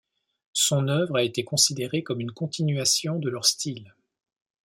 [0.53, 3.93] Son œuvre a été considérée comme une continuation de leurs styles.